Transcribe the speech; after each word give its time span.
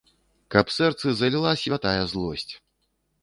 Каб 0.55 0.71
сэрцы 0.77 1.07
заліла 1.19 1.51
святая 1.63 2.01
злосць! 2.13 2.49